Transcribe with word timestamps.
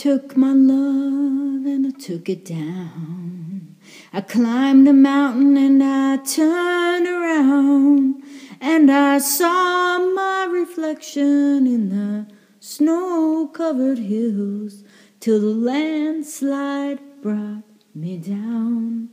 took 0.00 0.34
my 0.34 0.54
love 0.54 1.66
and 1.66 1.86
I 1.86 1.90
took 1.90 2.30
it 2.30 2.46
down. 2.46 3.76
I 4.14 4.22
climbed 4.22 4.88
a 4.88 4.94
mountain 4.94 5.58
and 5.58 5.84
I 5.84 6.16
turned 6.16 7.06
around 7.06 8.22
and 8.62 8.90
I 8.90 9.18
saw 9.18 9.98
my 9.98 10.48
reflection 10.50 11.66
in 11.66 11.90
the 11.90 12.32
snow 12.60 13.50
covered 13.52 13.98
hills 13.98 14.84
till 15.20 15.38
the 15.38 15.48
landslide 15.48 17.00
brought 17.20 17.64
me 17.94 18.16
down. 18.16 19.10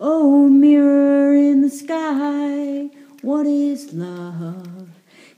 Oh, 0.00 0.48
mirror 0.48 1.34
in 1.34 1.60
the 1.60 1.68
sky, 1.68 2.88
what 3.20 3.44
is 3.44 3.92
love? 3.92 4.88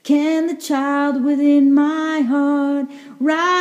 Can 0.05 0.47
the 0.47 0.55
child 0.55 1.25
within 1.25 1.75
my 1.75 2.21
heart 2.21 2.87
rise 3.19 3.56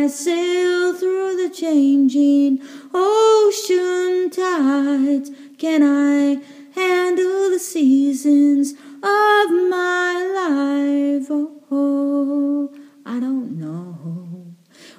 I 0.00 0.06
sail 0.06 0.94
through 0.94 1.36
the 1.36 1.54
changing 1.54 2.62
ocean 2.94 4.30
tides? 4.30 5.30
Can 5.58 5.82
I 5.82 6.40
handle 6.74 7.50
the 7.50 7.58
seasons 7.58 8.72
of 8.72 9.50
my 9.68 10.14
life? 10.40 11.26
Oh, 11.70 12.72
I 13.04 13.20
don't 13.20 13.58
know. 13.58 14.54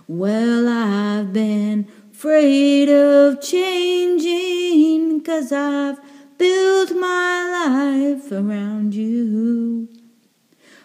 Well, 0.08 0.70
I've 0.70 1.34
been 1.34 1.88
afraid 2.12 2.90
of 2.90 3.42
changing, 3.42 5.24
cause 5.24 5.52
I've 5.52 6.00
built 6.38 6.92
my 6.92 7.66
life 7.66 8.32
around 8.32 8.94
you. 8.94 10.01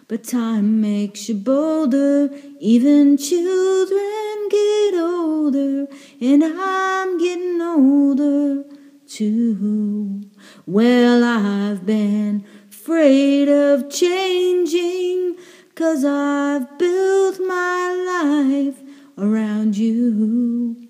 But 0.08 0.22
time 0.22 0.80
makes 0.80 1.28
you 1.28 1.34
bolder, 1.34 2.30
even 2.60 3.16
children 3.16 4.48
get 4.48 4.94
older, 4.94 5.88
and 6.20 6.44
I'm 6.44 7.18
getting 7.18 7.60
older 7.60 8.62
too. 9.08 10.22
Well, 10.64 11.24
I've 11.24 11.84
been 11.84 12.44
afraid 12.70 13.48
of 13.48 13.90
changing, 13.90 15.38
cause 15.74 16.04
I've 16.04 16.78
built 16.78 17.40
my 17.44 17.92
life 18.06 18.78
around 19.18 19.76
you. 19.76 20.88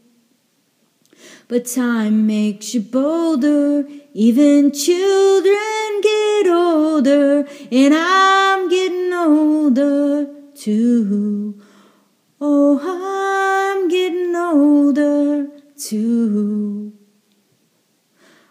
But 1.48 1.64
time 1.64 2.27
makes 2.27 2.75
you 2.75 2.83
bolder, 2.83 3.89
even 4.12 4.72
children 4.72 6.00
get 6.03 6.48
older, 6.48 7.47
and 7.72 7.94
I'm 8.67 8.70
getting 8.72 9.12
older 9.12 10.27
too. 10.56 11.62
Oh, 12.41 12.81
I'm 12.83 13.86
getting 13.86 14.34
older 14.34 15.47
too. 15.78 16.92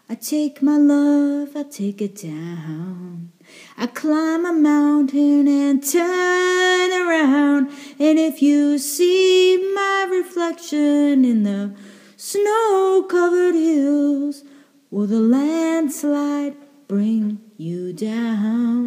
I 0.08 0.14
take 0.14 0.62
my 0.62 0.78
love, 0.78 1.54
I 1.54 1.64
take 1.64 2.00
it 2.00 2.22
down. 2.22 3.32
I 3.76 3.88
climb 3.88 4.46
a 4.46 4.54
mountain 4.54 5.46
and 5.48 5.84
turn 5.86 6.92
around, 6.92 7.68
and 7.98 8.18
if 8.18 8.40
you 8.40 8.78
see 8.78 9.58
my 9.74 10.08
reflection 10.10 11.26
in 11.26 11.42
the 11.42 11.74
snow 12.16 13.06
covered 13.06 13.54
hills, 13.54 14.44
will 14.90 15.06
the 15.06 15.20
landslide 15.20 16.56
bring 16.88 17.38
you 17.58 17.92
down? 17.92 18.85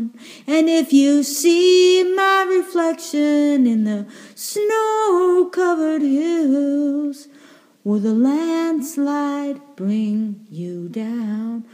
And 0.52 0.68
if 0.68 0.92
you 0.92 1.22
see 1.22 2.04
my 2.16 2.44
reflection 2.50 3.68
in 3.68 3.84
the 3.84 4.08
snow 4.34 5.48
covered 5.54 6.02
hills, 6.02 7.28
will 7.84 8.00
the 8.00 8.16
landslide 8.16 9.62
bring 9.76 10.48
you 10.50 10.90
down? 10.90 11.66